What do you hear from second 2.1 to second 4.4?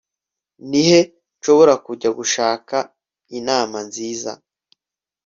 gushaka inama nziza